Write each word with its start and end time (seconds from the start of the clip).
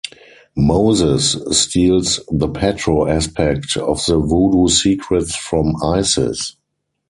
Moses 0.57 1.37
steals 1.55 2.21
the 2.31 2.49
Petro 2.49 3.07
aspect 3.07 3.77
of 3.77 4.03
the 4.07 4.17
Voodoo 4.17 4.67
secrets 4.67 5.35
from 5.35 5.75
Isis. 5.83 6.55